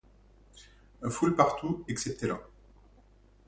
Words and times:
Foule 1.07 1.35
partout, 1.35 1.85
excepté 1.87 2.25
là. 2.25 2.39